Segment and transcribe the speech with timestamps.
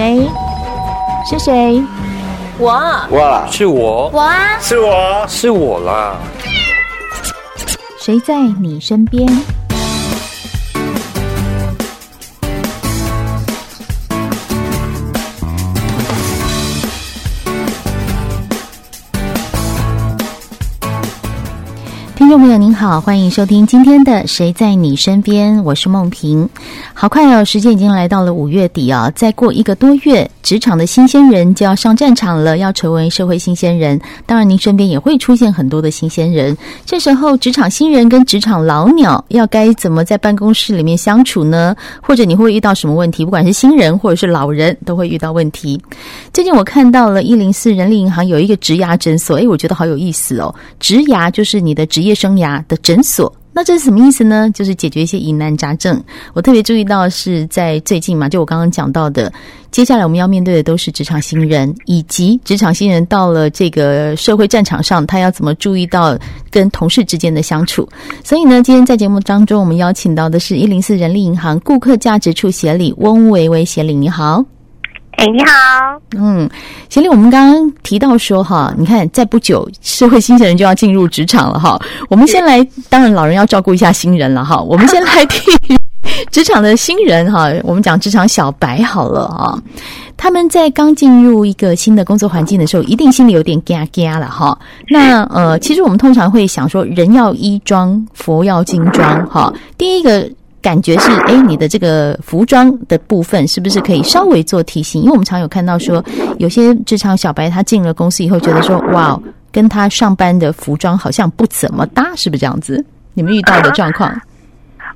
[0.00, 0.26] 谁？
[1.28, 1.84] 是谁？
[2.58, 2.72] 我。
[3.10, 4.08] 我，是我。
[4.08, 6.16] 我啊，是我，是我啦。
[7.98, 9.28] 谁在你身边？
[22.30, 26.48] 众朋友您好，欢迎收听今天的《谁在你身边》，我是梦萍。
[26.94, 29.10] 好快哦，时间已经来到了五月底啊！
[29.16, 34.00] 再过一个多月，职场的新鲜人就要上战场了，要成为社会新鲜人。
[34.26, 36.56] 当然，您身边也会出现很多的新鲜人。
[36.86, 41.74] 这时候，职场新人跟职场老鸟要该怎么在办公室里面相处呢？
[42.00, 43.24] 或者你会遇到什么问题？
[43.24, 45.82] 不管是新人或者是老人，都会遇到问题。
[46.32, 50.54] 最近我看到了一零四人力银行有一个职涯诊所，诶，我觉得好有意思哦。
[50.78, 54.50] 职涯就是你的职业生涯的诊所，那这是什么意思呢？
[54.52, 55.98] 就是解决一些疑难杂症。
[56.34, 59.32] 我特别注意到是在最近嘛，就我刚刚讲到的，
[59.70, 66.14] 接下来我们要面对的都是职场新人，以及职场新人到了这个社会战场上，他要怎么注意到
[66.50, 67.88] 跟同事之间的相处。
[68.22, 74.44] 所以呢，今天在节目当中，我们邀请到的是一零四人力银行顾客价值处协理翁维维协理，你好。
[75.20, 76.00] 哎，你好。
[76.16, 76.48] 嗯，
[76.88, 81.78] 协理，我们刚刚提到说哈，你看，在不久，社会新鲜人就要进入职场了哈。
[82.08, 84.58] 我们先来，当然老人要照顾一下新人了哈。
[84.58, 85.52] 我们先来听
[86.30, 89.62] 职场的新人哈，我们讲职场小白好了啊。
[90.16, 94.58] 他们在刚进入一个新的工作环境的时候，一定心里有点嘎嘎了哈。
[94.88, 99.52] 那呃，其实我们通常会想说，人要衣装，佛要金装哈。
[99.76, 100.26] 第一个。
[100.62, 105.00] 感觉是，哎，你的这个服装的部分是不是可以稍微做提醒？
[105.00, 106.04] 因为我们常有看到说，
[106.38, 109.18] 有些职场小白他进了公司以后，觉得说，哇，
[109.50, 112.84] 跟他上班的服装好像不怎么搭，是不是这样子？
[113.14, 114.14] 你们遇到的状况？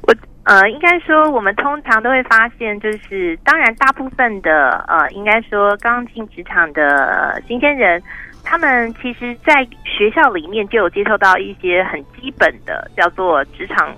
[0.02, 8.02] 我呃，应该说，我们通常都会发现，就是当然，大部分的呃，应该说刚进职场的新鲜人，
[8.42, 13.88] 他们其实在学校里面就有接受到一些很基本的叫做职场。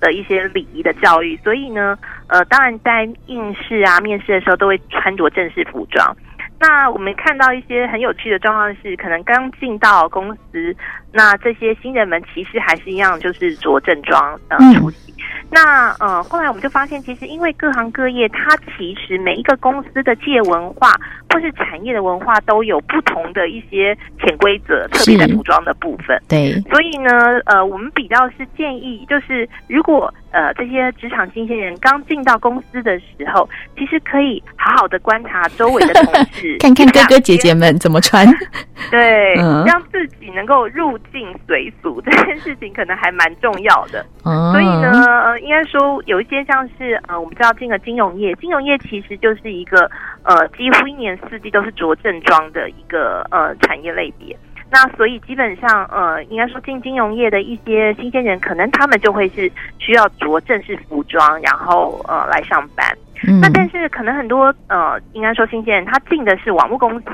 [0.00, 1.98] 的一些礼仪的教育，所以呢，
[2.28, 6.16] 呃，当然在应试啊、面试的时候，都会穿着正式服装。
[6.58, 10.74] 那我们看到一些很有趣的状况是，可能刚进到公司，
[11.12, 15.14] 那这些新人们其实还是一样，就是着正装呃出席。
[15.50, 20.92] 那呃，后来我们就发现，其实因为各行各业，它其实每一个公司的企业文化
[21.30, 26.20] 或是产业的文化都有不同的一些潜规则，特别在服装的部分。
[26.28, 27.10] 对，所以呢，
[27.46, 38.26] 呃，我们比较是建议，就是如果呃这些职场新鲜人刚进到公司的时候，其实可以好好的观察周围的同事， 看看哥哥姐姐们怎么穿，
[38.90, 44.04] 对，嗯、让自己能够入境随俗，这件事情可能还蛮重要的。
[44.24, 45.16] 嗯、所以呢。
[45.42, 49.88] 应该说有一些像是呃，我们知道进了金融业，金融业其实就是一个
[50.22, 54.36] 呃，几乎一年四季都是着正装的一个呃产业类别。
[54.70, 62.86] 那所以基本上呃，应该说进金融业的一些新鲜人，可能他们就会是需要着正式服装，然后呃来上班。
[63.26, 67.06] 嗯、那但是可能很多呃，应该说新鲜人他进的是网络公司，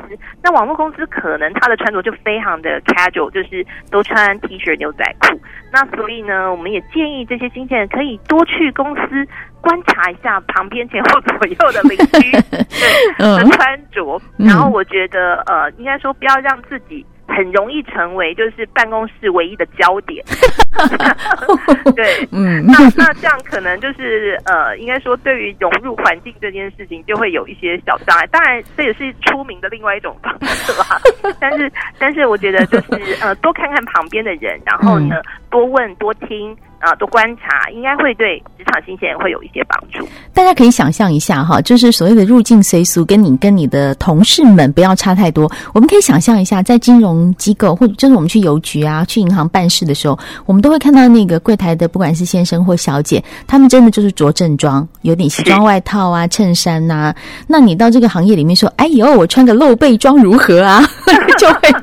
[0.43, 5.41] 那网络公司可能他的穿着就非常的 casual，就是都穿 T 恤牛仔裤。
[5.73, 9.27] 那所以呢，我们也建议这些新鲜人可以多去公司
[9.61, 12.33] 观察一下旁边前后左右的邻居
[13.19, 17.05] 的穿着，然后我觉得呃，应该说不要让自己。
[17.29, 20.23] 很容易成为就是办公室唯一的焦点，
[21.95, 28.27] 对，嗯，那那这样可能就是呃，应该说对于融入环境这件事情就会有一些小障碍。
[28.29, 31.01] 当然，这也是出名的另外一种方式吧。
[31.39, 35.17] 但是，但是我觉得就是呃，多看看旁边的人，然后呢，
[35.51, 36.57] 多问多听。
[36.83, 40.05] 啊，多观察，应该会对职场新鲜人会有一些帮助。
[40.35, 45.49] 大家可以想象一下哈，就是所谓的入境随俗，跟你跟你的同事们不要差太多。
[45.73, 57.17] 我们可以想象一下，在金融机构或者就是我们去邮局啊、去银行办事的时候，我们都会看到那个柜台的，不管是先生或小姐，他们真的就是着正装，有点西装外套啊、衬衫呐、啊。
[57.47, 60.83] 那你到这个行业里面说，哎呦，我穿个露背装如何啊？
[61.37, 61.75] 就会。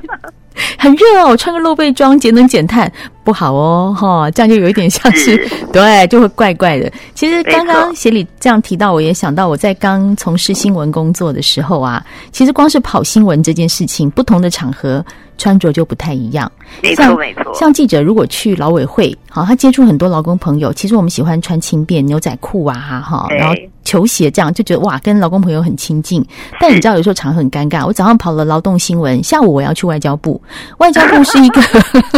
[0.77, 2.91] 很热哦，我穿个露背装，节能减碳
[3.23, 5.37] 不好哦，哈，这样就有一点像是，
[5.71, 6.91] 对，就会怪怪的。
[7.15, 15.03] 其实刚刚协理这样提到，我也想到我在刚从事新闻工作的时候啊，其实光是跑新闻这件事情，不同的场合。
[15.39, 16.51] 穿着就不太一样，
[16.83, 17.51] 没错没错。
[17.55, 20.71] 像记者如果去劳委会，好，他接触很多劳工朋友。
[20.73, 23.55] 其实我们喜欢穿轻便牛仔裤啊，哈，然后
[23.85, 26.23] 球鞋这样，就觉得哇，跟劳工朋友很亲近。
[26.59, 27.85] 但你知道，有时候场合很尴尬。
[27.87, 30.39] 我早上跑了劳动新闻，下午我要去外交部。
[30.79, 31.61] 外交部是一个，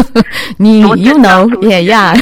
[0.57, 2.19] 你 you know yeah yeah，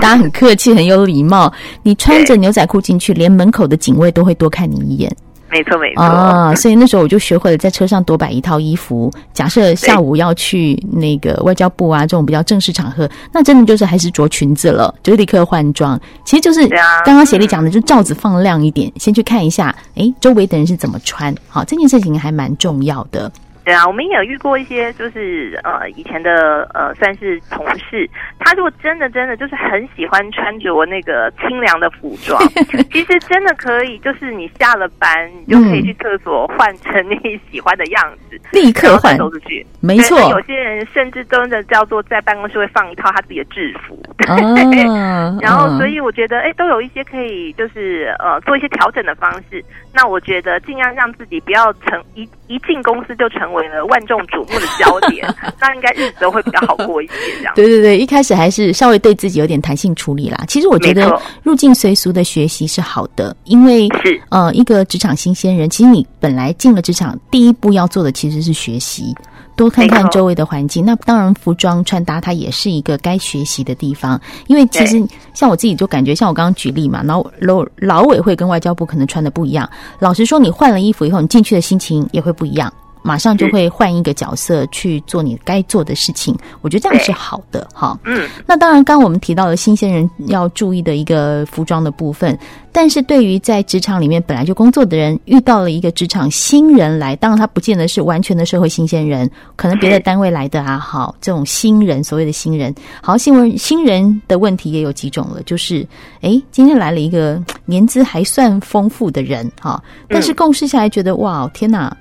[0.00, 1.52] 大家很客气，很有礼貌。
[1.82, 5.14] 你穿着牛仔裤进去，连门口的警卫都会多看你一眼。
[5.50, 9.10] 没错没错啊，所以那时候我就学会了在车上多摆一套衣服。
[9.32, 15.98] 假设下午要去那个外交部啊这种比较正式场合，那真的就是还是着裙子了，就立刻换装。
[16.24, 16.68] 其实就是
[17.04, 21.34] 刚刚协力讲的，就罩子放亮一点，先去看一下，哎，周围的人是怎么穿。
[21.48, 23.30] 好，这件事情还蛮重要的。
[23.68, 32.40] 对啊，我们也有遇过一些，就是呃以前的呃算是同事，他如果真的真的就是很喜欢穿着那个清凉的服装，
[32.90, 39.66] 其实真的可以，就是你下了班，你就可以去厕所换成你喜欢的样子，立刻换走出去。
[39.82, 49.62] 没错，有些人甚至真的叫做在办公室会放一套他自己的制服，哦、 然后所以我觉得哎，都有一些可以就是呃做一些调整的方式。
[49.92, 53.57] 那我觉得尽量让自己不要成一一进公司就成为。
[53.58, 55.26] 为了万众瞩目的焦点，
[55.60, 57.12] 那应该日子都会比较好过一些。
[57.38, 60.44] 这样对对对，一开始还是稍微对自己有点弹性处理啦。
[60.48, 69.14] 其实我觉得入境随俗的学习是好的，因为是呃一个职场新鲜人，其实你本来进了职场，第一步要做的其实是学习。
[69.56, 74.20] 多看看周围的环境，那当然服装穿搭它也是一个该学习的地方。
[74.46, 75.04] 因为其实
[75.34, 79.68] 像我自己就感觉，像我刚刚举例嘛，然后劳劳委会跟外交部可能穿的不一样。
[79.98, 82.72] 老实说，你换了衣服以后，你进去的心情也会不一样。
[83.08, 87.98] 马上就会换一个角色去做你该做的事情，我觉得这样是好的哈。
[88.04, 92.38] 嗯，那当然，刚刚我们提到了新鲜人要注意的一个服装的部分，
[92.70, 105.86] 但是对于在职场里面本来就工作的人，遇到了一个职场新人来，当然他不见得是完全的社会新鲜人，可能别的单位来的啊，好，这种新人，所谓的新人，好，新闻新人的问题也有几种了，就是
[106.20, 111.96] 诶，今天来了一个 年资还算丰富的人哈，但是共事下来觉得哇，天哪！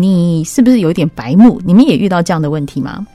[0.00, 1.60] 你是不是有点白目？
[1.64, 3.06] 你们也遇到这样的问题吗？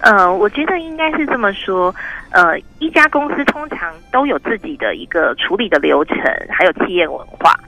[0.00, 1.94] 呃，我觉得应该是这么说。
[2.30, 6.18] 呃，一家公司通常都有自己的一个处理的流程，
[6.50, 7.58] 还有企业文化。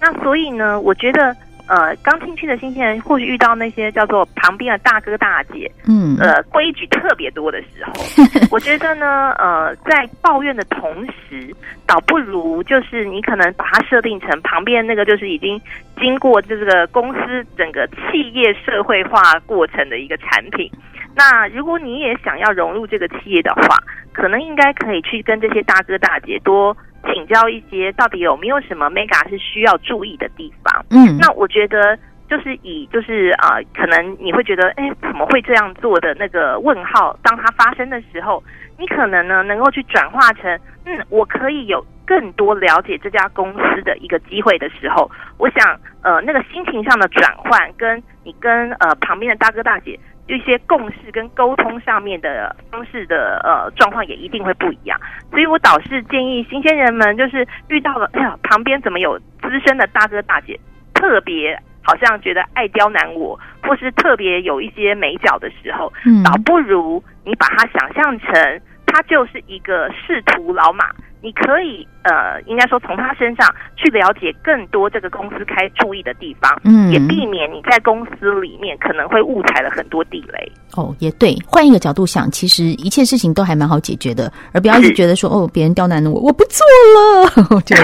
[0.00, 1.34] 那所以呢，我觉得。
[1.68, 7.92] 呃，刚进去的新鲜人或许遇到那些叫做旁边的大哥大姐，嗯，呃，规矩特别多的时候，
[8.50, 11.54] 我觉得呢，呃，在抱怨的同时，
[11.86, 15.60] 倒不如就是你可能把它设定成旁边那个就是已经
[16.00, 20.70] 经过这个公司整个企业社会化过程的一个产品。
[21.14, 23.76] 那如果你也想要融入这个企业的话，
[24.12, 26.76] 可能应该可以去跟这些大哥大姐多。
[27.12, 30.84] 请教一些到底有没有什么 mega 是需要注意的地方？
[30.90, 31.96] 嗯，那我觉得
[32.28, 38.42] 就是以就是啊、呃，可能你会觉得哎，怎么会这样做的那个问号，当它发生的时候，
[38.78, 49.98] 你可能呢能够去转化成嗯，我可以有更多了解这家公司的一个机会的时候，我想呃那个心情上的转换，跟你跟呃旁边的大哥大姐。
[50.28, 60.58] 一些共识跟沟通上面的方式的呃状况也一定会不一样，所以我倒是建议新鲜人们，就是遇到了哎呀旁边怎么有资深的大哥大姐，
[60.92, 70.86] 特别好像觉得爱刁难我，或是特别有一些美角的时候，嗯，倒不如你把它想象成他就是一个仕途老马。
[71.20, 80.52] 你可以呃，应该说从他身上去了解更多这个公司该注意的地方，嗯，也避免你在公司里面可能会误踩了很多地雷。
[80.76, 86.64] 哦，也对，换一个角度想，其实一切事情都还蛮好解决的，而不要一直觉得说哦，别人刁难了我，我不做
[86.94, 87.74] 了，就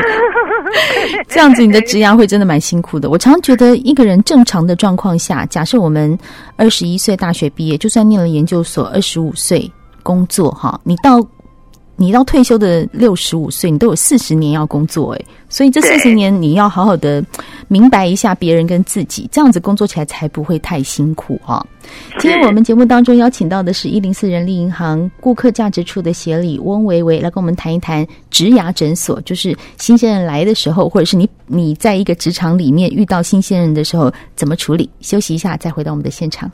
[1.26, 3.10] 这样子，你的职涯会真的蛮辛苦的。
[3.10, 6.16] 我常常觉得，一个人正常的状况下，假设我们
[6.56, 9.68] 二十一岁大学毕业，就算念了研究所，二十五岁
[10.04, 11.20] 工作哈，你到。
[11.96, 17.24] 你到退休的六十五岁，你都有四十年要工作诶，所以这四十年你要好好的
[17.68, 21.64] 明白一下别人跟自己，这样子工作起来才不会太辛苦哈。
[22.18, 34.90] 今天我们节目当中邀请到的是一零四人力银行顾客价值处的协理翁维维，来跟我们谈一谈植牙诊所，就是新鲜人来的时候，或者是你你在一个职场里面遇到新鲜人的时候怎么处理。
[35.00, 36.50] 休息一下，再回到我们的现场。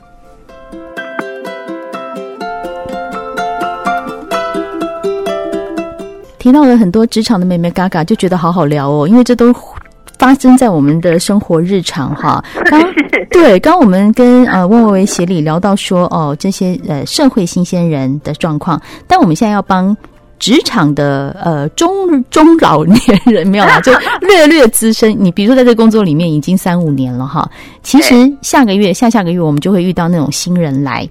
[6.41, 9.53] 提到了很多职场的妹妹、嘎嘎，就觉得好好聊哦，因为这都
[10.17, 12.43] 发生在我们的生活日常哈。
[12.65, 12.81] 刚
[13.29, 19.95] 对，刚我们跟呃翁薇薇协理聊到说哦，这些呃社会新鲜人的状况，但我们现在要帮
[20.39, 21.87] 职场的呃中
[22.31, 25.15] 中老年人没有啦，就略略资深。
[25.19, 27.47] 你比如说在这个工作里面已经三五年了哈，
[27.83, 31.07] 其实下个月下下个月我们就会遇到那种新人来。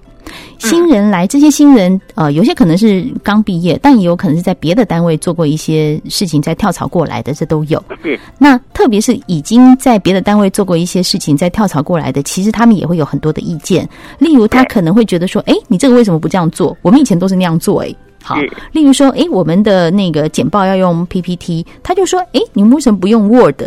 [0.59, 7.83] 新人来，这些新人呃，有些可能是刚毕业，但也有可能是在别的单位做过一些事情，再跳槽过来的，这都有。
[8.03, 8.19] 是。
[8.39, 13.89] 那特别是已经在别的单位做过一些事情，再跳槽过来的，其实他们也会有很多的意见。
[14.19, 16.77] 例如，他可能会觉得说：“哎，你这个为什么不这样做？
[16.83, 18.37] 我们以前都是那样做。”哎，好。
[18.73, 23.63] 例如说：“哎，我们的那个简报要用 PPT，他就说：‘哎，你们为什么不用 Word？’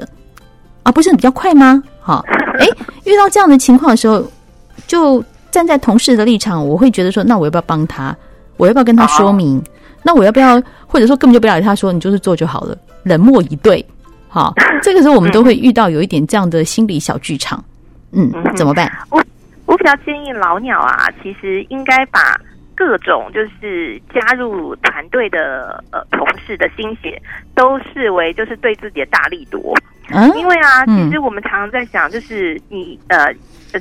[0.84, 1.82] 啊，不是比较快吗？
[2.02, 2.24] 好，
[2.60, 2.68] 哎，
[3.06, 4.22] 遇到这样的情况的时候，
[4.86, 8.16] 就站在同事的立场，我会觉得说，那我要不要帮他？
[8.58, 9.60] 我要不要跟他说明？
[9.60, 9.64] 哦、
[10.02, 13.86] 那我要不要，或者说根本就不要理他说，你就是做就好了，冷漠以对。
[14.30, 17.64] 好， 这个时候我们都会遇到有一点这样的心理小剧场。
[18.14, 18.92] 嗯，怎么办？
[19.12, 19.24] 我
[19.68, 22.36] 我比较建议老鸟啊，其实应该把
[22.74, 27.22] 各种就是加入团队的呃同事的心血，
[27.54, 29.76] 都视为就是对自己的大力多。
[30.12, 33.34] 嗯，因为啊，其实我们常常在想，就是你呃。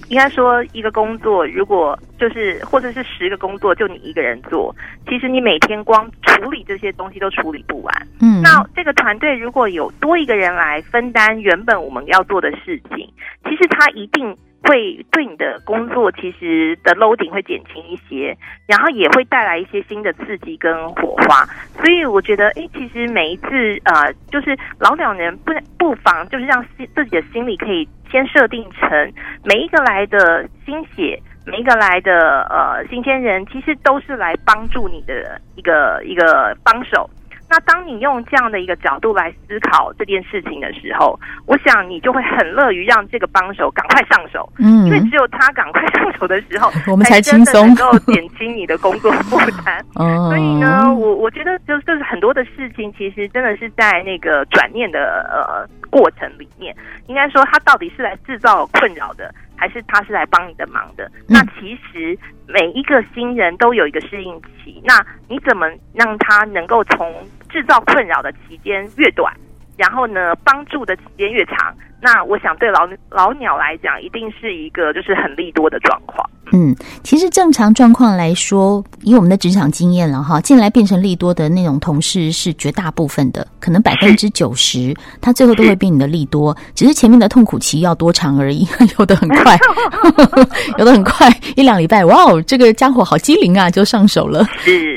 [0.08, 4.74] 应该说，一个工作如果就是或者是十个工作就你一个人做，
[5.06, 8.08] 其实你每天光处理这些东西都处理不完。
[8.18, 13.06] 嗯，那这个团队如果有多一个人来分担原本我们要做的事情，
[13.44, 14.34] 其实他一定。
[14.64, 21.44] 会对你的工作其实的 loading 会减轻一些，然后也会带来一些新的刺激跟火花。
[21.76, 23.46] 所以我觉得，哎，其实每一次
[23.84, 26.64] 呃，就是老鸟人不不妨就是让
[26.94, 29.12] 自己的心里可以先设定成
[29.44, 37.08] 每一个来的新血，每一个来的呃新鲜人，其实都是来帮助你的一个一个帮手。
[37.52, 49.84] 那当你用这样的一个角度来思考这件事情的时候，我想你就会很乐于让这个帮手赶快上手，嗯，因为只有他赶快上手的时候， 我们才轻松能够减轻你的工作 负担。
[49.96, 54.98] 哦，所以呢，我我觉得就就是很多的事情，其实真的是在那个转念的
[55.30, 56.74] 呃过程里面，
[57.06, 59.30] 应该说他到底是来制造困扰的。
[59.62, 61.08] 还是他是来帮你的忙的。
[61.28, 64.82] 那其实每一个新人都有一个适应期。
[64.82, 67.14] 那你怎么让他能够从
[67.48, 69.32] 制造困扰的期间越短，
[69.78, 71.72] 然后呢，帮助的期间越长？
[72.02, 72.80] 那我想对老
[73.10, 76.28] 老鸟来讲，一定是一个就是很利多的状况。
[76.54, 88.66] 嗯，其实正常状况来说，以我们的职场经验了哈，进来变成利多的那种同事是绝大部分的，可能百分之九十，他最后都会变你的利多，只是前面的痛苦期要多长而已，
[88.98, 89.56] 有的很快，
[90.76, 94.44] 有的很快，一两礼拜，哇哦，这个家伙好机灵啊，就上手了。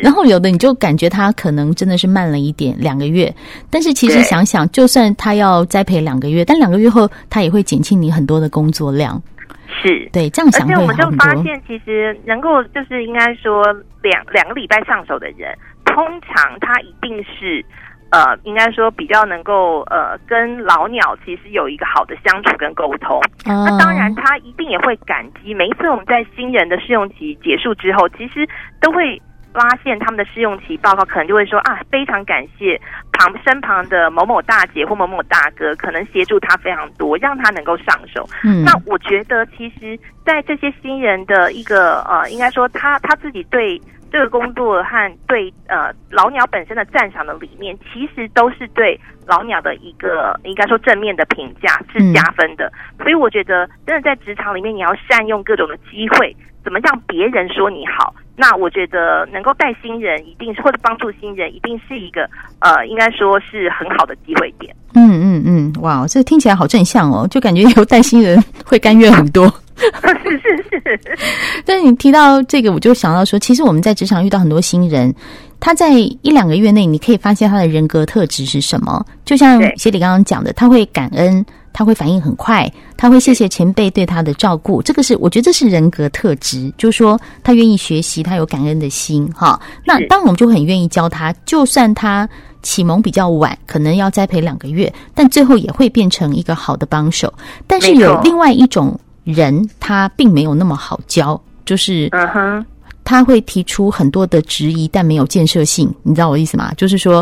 [0.01, 3.33] 然后有的你就感觉他可能真的是慢了一点，两个月，
[3.69, 9.21] 但是其实想想，就算他要栽培两个月，但两个月后他也会减轻你很多的工作量。
[9.67, 13.61] 是对，这样想，而且我们就发现，其实能够就是应该说
[14.01, 17.63] 两两个礼拜上手的人，通常他一定是
[18.11, 23.17] 呃，应该说比较能够呃，跟老鸟其实有一个好的相处跟沟通。
[23.45, 28.47] 哦、那当然，他一定也会感激每一次我们在新人的试用期结束之后，其实
[28.79, 29.21] 都会。
[29.55, 32.79] 发现他们的试用期报告，可能就会说啊，非常感谢
[33.13, 38.27] 旁身旁的某某大姐或某某大哥，可能协助他非常多，让他能够上手。
[38.43, 43.81] 嗯，那我觉得其实，在这些新人的一个呃，应该说他他自己对
[44.15, 52.71] 这个工作和对呃老鸟本身的赞赏的理念，其实都是对老鸟的一个应该说正面的评价是加分的。
[52.99, 58.15] 所以我觉得，真的在职场里面，你要善用各种的机会，怎么让别人说你好。
[58.37, 62.29] 那我觉得能够带新人，一定是或者帮助新人，一定是一个
[62.59, 64.73] 呃，应该说是很好的机会点。
[64.93, 69.53] 嗯嗯嗯，哇，这听起来好正向哦，就感觉有带新人会甘愿很多。
[69.75, 70.39] 是
[70.69, 71.17] 是是。
[71.65, 75.13] 但是你提到这个，我就想到说，其实我们在职场遇到很多新人，
[75.59, 79.05] 他在一两个月内，你可以发现他的人格特质是什么。
[79.25, 81.45] 就像协理刚刚讲的，他会感恩。
[81.77, 89.59] 他会反应很快，他会谢谢前辈对他的照顾，这个是我觉得这是人格特质，就是说他愿意学习，他有感恩的心哈。
[89.83, 92.29] 那当然我们就很愿意教他，就算他
[92.61, 97.33] 启蒙比较晚，可能要栽培两个月，但最后也会变成一个好的帮手。
[97.67, 102.65] 但是有另外一种人，他并没有那么好教，就是嗯哼，
[103.03, 106.71] 他会提出很多的质疑，但没有建设性，你知道我的意思吗？
[106.77, 107.21] 就是说，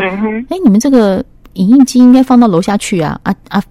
[0.50, 3.64] 哎，你们这个影印机应该放到楼下去啊啊啊！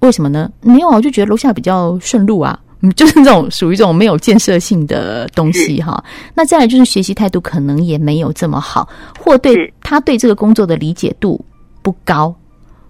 [0.00, 0.50] 为什么呢？
[0.62, 6.02] 没有啊，我就觉得楼下比较顺路啊，嗯， 就是这种属于这种没有建设性的东西哈。
[6.34, 11.44] 那再来就是学习态度可能也没有这么好，或对他对这个工作的理解度
[11.82, 12.34] 不高。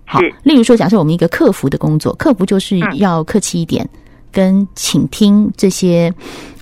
[0.04, 3.88] 好，例如说，假设我们一个客服的工作，客服就是要客气一点，
[4.32, 6.12] 跟倾听这些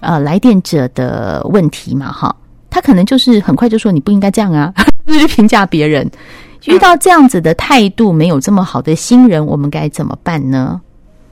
[0.00, 2.34] 呃来电者的问题嘛，哈，
[2.70, 4.72] 他可能就是很快就说你不应该这样啊，
[5.06, 6.10] 就是评价别人。
[6.66, 10.80] 遇到这样子的态度没有这么好的新人，我们该怎么办呢？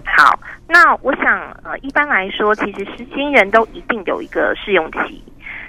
[0.04, 0.38] 好，
[0.68, 1.24] 那我想，
[1.64, 5.22] 呃，一般来说，其实是新人都一定有一个试用期。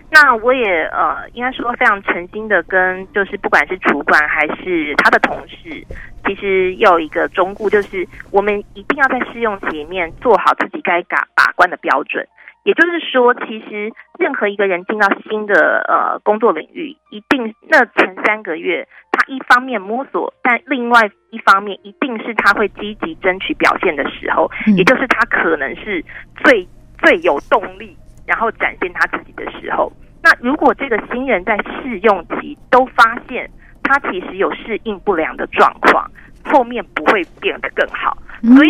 [0.09, 5.85] 那我也呃，应该说非常诚心的跟，就是不管是主管还是他的同事，
[6.25, 12.27] 其实有一个忠告，就是我们一定要在试用期里面做好自己该把把关的标准。
[12.63, 26.03] 也就是说，其实任何一个人进到新的呃工作领域，一定那前三个月，他一方面摸索，但另外一方面，一定是他会积极争取表现的时候，也就是他可能是
[26.43, 27.95] 最最有动力，
[28.27, 29.91] 然后展现他自己的时候。
[30.21, 33.49] 那如果这个新人在试用期都发现
[33.81, 36.05] 他其实有适应不良的状况，
[36.43, 38.17] 后面不会变得更好。
[38.41, 38.69] 所以，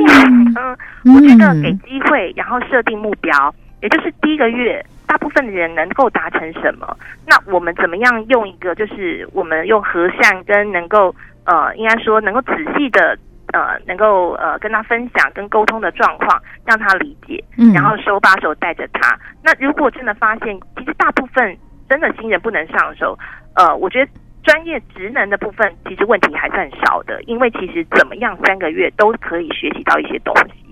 [0.55, 0.77] 嗯，
[1.15, 6.95] 我觉得给机会，然后设定目标，也就是第一个月，大部分的人能够达成什么？
[7.25, 11.13] 那我们怎么样用一个，就是我们用和善跟能够，
[11.45, 13.17] 呃，应该说能够仔细的，
[13.53, 19.17] 呃，能够呃跟他分享跟沟通的状况，让他理解，然后手把手带着他。
[19.43, 21.57] 那如果真的发现，其实大部分
[21.89, 23.17] 真的新人不能上手，
[23.55, 24.11] 呃，我觉得。
[24.43, 30.66] 专业职能的部分，其实问题还是很少的，因为其实怎么样三个月都可以学习到一些东西。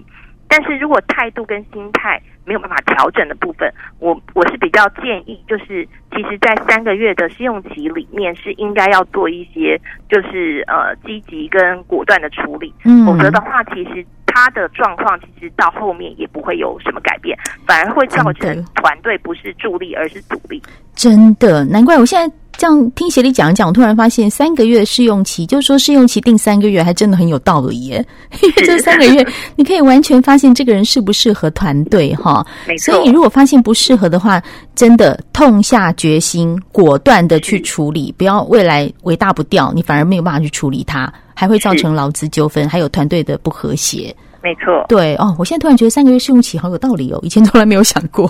[0.48, 12.74] 但是如果态度跟心态没有办法调整的部分，我我是比较建议，就是其实，在三个月的试用期里面，是应该要做一些，就是呃积极跟果断的处理。
[12.84, 20.62] 嗯，否则的话，其实他的状况其实到后面也不会有什么改变，反而会造成团队不是助力而是阻力。
[20.94, 22.36] 真的，难怪我现在。
[22.58, 28.06] 这样听协理讲一讲，我突然发现三个月试用期，就是说试用期定三个月，还真的很有道理耶。
[28.42, 32.46] 因 为这三个月， 你可以完全发现这个人适不适合团队哈。
[32.68, 32.94] 没错。
[32.94, 34.42] 所以如果发现不适合的话，
[34.74, 44.16] 真的痛下决心，果断的去处理，不要未来尾大不掉，你反而没有办法去处理它，还会造成劳资纠纷，还有团队的不和谐。
[44.42, 44.86] 没错。
[44.88, 48.30] 对哦，我现在突然觉得三个月试用期好有道理哦，以前从来没有想过。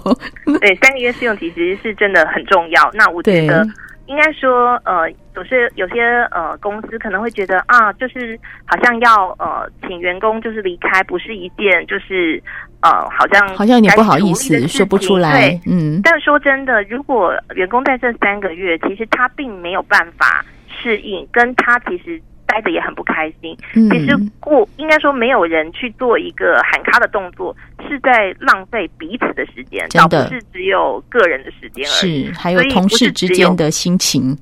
[0.61, 2.89] 对，三个月试用期其实是真的很重要。
[2.93, 3.67] 那我觉得。
[4.07, 12.41] 应该说，呃，有些有些呃公司可能会觉得啊，就是好像要呃请员工就是离开，不是一件就是
[12.81, 15.99] 呃好像好像有点不好意思说不出来，对嗯。
[16.03, 22.21] 但说真的，如果员工在这三个月，其实他并没有办法适应，跟他其实。
[22.55, 23.57] 待的也很不开心。
[23.73, 27.55] 其实过应该说，没有人去做一个喊卡的动作，
[27.87, 32.25] 是在浪费彼此的时间，倒不是只有个人的时间而已。
[32.27, 34.37] 是，还有同事之间的心情。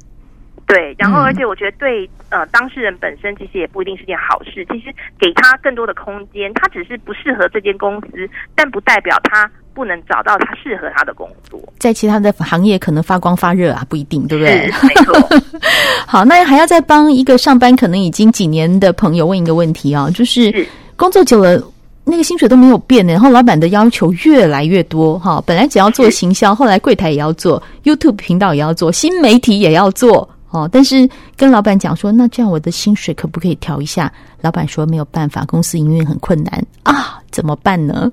[0.65, 4.65] 对，然后而且我觉得对呃当事人本身其实也不一定是件好事。
[4.71, 8.07] 其实给他更多的空间，他只是不适合这间公司，
[8.55, 11.61] 但不代表他不能找到他适合他的工作。
[11.77, 14.71] 在其他的行业可能发光发热啊，不一定，对不对？
[14.87, 15.39] 没错。
[16.07, 21.61] 好，那还要再帮一个上班可能已经几年的朋友问一个问题啊，就是工作久了
[22.05, 25.43] 那个薪水都没有变呢，然后老板的要求越来越多哈。
[25.45, 30.27] 本来只要做行销，后来柜台也要做，YouTube 频道也要做，新媒体也要做。
[30.53, 34.11] 哦，但是跟老板讲说，那这样我的薪水可不可以调一下？
[34.39, 38.11] 老板说没有办法，公司营运很困难啊，怎么办呢？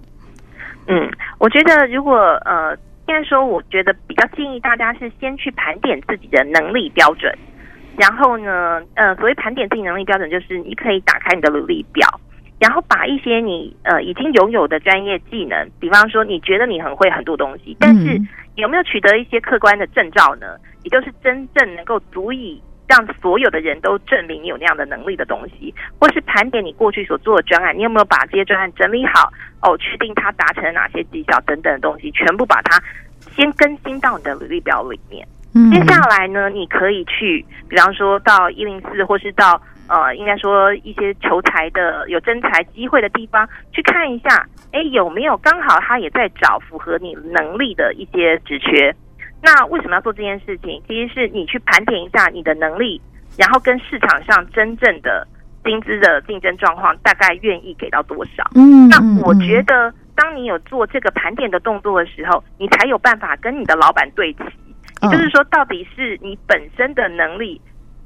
[0.89, 2.75] 嗯，我觉得如果呃，
[3.07, 7.31] 应该说，我觉得比较建议大家是先去盘点自己的能力标准，
[7.97, 12.09] 然后呢，呃，所谓盘点自己能力标准，就是你可以打开你的履历表，
[12.61, 18.21] 然后把一些你呃已经拥有的专业技能，比方说你觉得你很会很多东西，但是
[18.55, 20.47] 有没有取得一些客观的证照呢？
[20.83, 29.33] 也就是真正能够足以让所有的人都证明你有那样的能力的东西，或是盘点你过去所做的专案，你有没有把这些专案整理好？
[29.63, 32.83] 哦，确定它达成了哪些绩效等等的东西，全部把它
[33.37, 35.27] 先更新到你的履历表里面。
[35.55, 48.95] 嗯，接下来呢，你可以去，比方说到一零四，或是到呃，应该说一些求财的有征财机会的地方去看一下，哎，有没有刚好他也在找符合你能力的一些职缺。
[49.43, 50.81] 那为什么要做这件事情？
[50.87, 53.01] 其实是你去盘点一下你的能力，
[53.37, 55.27] 然后跟市场上真正的
[55.65, 58.49] 薪资的竞争状况，大概愿意给到多少？
[58.55, 64.41] 嗯，那我觉得，当你有做这个盘点的动作的时候，你才有办法跟你的老板对齐。
[65.03, 67.59] 也就是说，到底是你本身的能力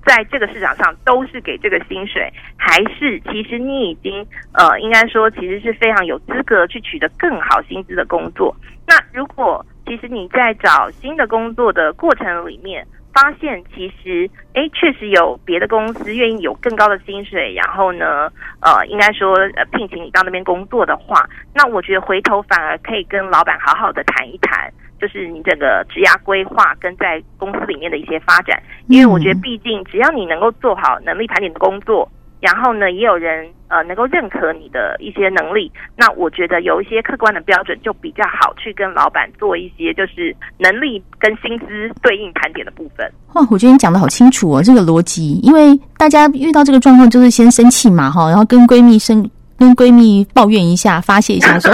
[0.04, 8.54] 在这个市场上都是给这个薪水，还是其实你已经呃，应该说其实是非常有资格去取得更好薪资的工作？
[8.86, 18.28] 那如果其实你在找新的工作的过程里面，发现其实哎，确实有别的公司愿意有更高的薪水，然后呢，
[18.60, 21.24] 呃，应该说呃聘请你到那边工作的话，
[21.54, 24.68] 那我觉得回头反而可以跟老板好好的谈一谈，
[25.00, 32.10] 就是你整个职涯规划跟在公司里面的一些发展，因为我觉得毕竟只要你能够做好能力盘点的工作。
[32.44, 41.66] 然后呢，也有人呃能够认可你的一些能力，那我觉得有一些客观的标准就比较好去跟老板做一些就是能力跟薪资
[42.02, 43.10] 对应盘点的部分。
[43.32, 49.26] 哇，我觉得你讲的好清楚哦，这个逻辑，因为大家遇到这个状况就是先生气嘛哈，然后跟闺蜜生
[49.58, 51.72] 跟闺蜜抱怨一下，发泄一下说。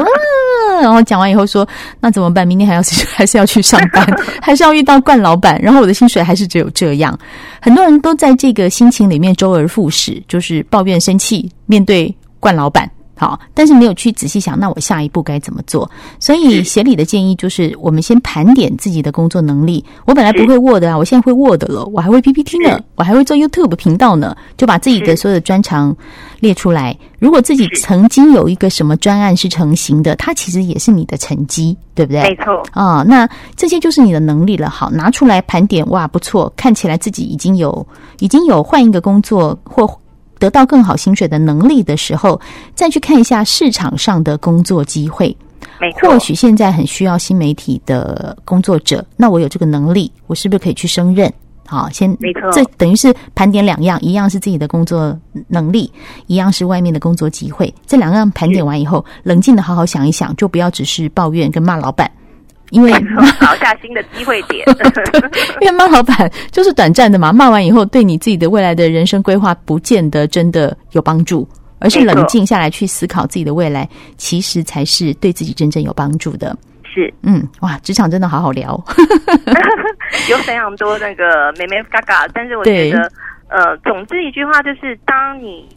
[0.80, 1.66] 然后讲完以后说，
[2.00, 2.46] 那怎么办？
[2.46, 2.82] 明天还要
[3.14, 4.06] 还是要去上班，
[4.40, 7.18] 还是要遇到冠老板，然后我的薪水还是只有这样。
[7.60, 12.90] 很多人都在这个心情里面周而复始，就是抱怨、生气，面对冠老板。
[13.20, 15.90] 好，但是没有去仔细想，那我下一步该怎么做？
[16.18, 19.84] 所以协理的建议就是，我们先盘点自己的工作能力。
[20.06, 25.94] 我本来不会 Word 啊，我现在会 Word 了，我还会 PPT 呢，我还会做 YouTube 频道呢，就把自己的所有的专长
[26.38, 26.96] 列出来。
[27.18, 32.22] 如果自己曾经有一个什么专案是成型的，它其实也是你的成绩，对不对？
[32.22, 32.66] 没错。
[32.70, 34.70] 啊，那这些就是你的能力了。
[34.70, 37.86] 好，拿出来盘点，哇，不错，看起来自己已经有
[38.20, 39.86] 已经有换一个工作或。
[40.40, 42.40] 得到更好薪水的能力的时候，
[42.74, 45.36] 再去看一下市场上的工作机会。
[45.78, 51.32] 没错，或许现在很需要新媒体的工作者，那我有这个能力，我是不是可以去升任？
[51.66, 55.90] 好，先没错，这等于是盘点两样，一样是自己的工作能力，
[56.26, 57.72] 一样是外面的工作机会。
[57.86, 62.10] 这两样盘点完以后，冷静的好好想一想，就不要只是抱怨跟骂老板。
[62.70, 62.90] 因为
[63.40, 64.64] 找下新的机会点，
[65.60, 71.48] 因为骂老板就是短暂的嘛，骂完以后对你自己的未来的人生规划不见得真的有帮助，
[71.80, 76.56] 而是冷静下来去思考自己的未来，其实才是对自己真正有帮助的。
[76.84, 78.80] 是，嗯，哇，职场真的好好聊，
[80.30, 83.10] 有非常多那个美美嘎嘎，但是我觉得，
[83.48, 85.68] 呃，总之一句话就是，当你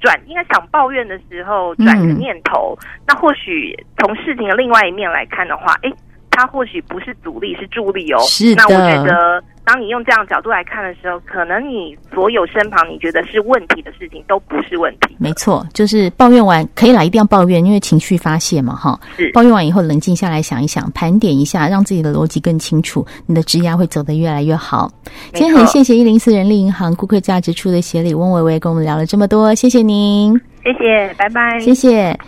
[0.00, 5.92] 转应该想抱怨的时候，转个念头，嗯、那或许从事情的另外一面来看的话，哎。
[6.40, 8.18] 它或许不是阻力，是助力哦。
[8.20, 8.64] 是的。
[8.66, 15.14] 那我觉得，当你用这样的角度来看的时候，可能你所有身旁你觉得是问题的事情，都不是问题。
[15.18, 18.98] 没错，就是抱怨完可以啦，一定要抱怨，因为情绪发泄嘛，哈。
[19.16, 19.30] 是。
[19.32, 24.90] 抱怨完以后，冷静下来想一想，盘点一下，让自己的逻辑更清楚，你的职涯会走得越来越好。
[25.34, 30.40] 今天很谢谢一零四人力银行顾客价值处的协理翁薇薇跟我们聊了这么多，谢谢您。
[30.64, 31.60] 谢谢，拜拜。
[31.60, 32.18] 谢谢。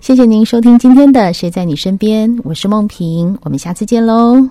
[0.00, 4.48] 谢谢您收听今天的谁在你身边我是梦萍我们下次见喽。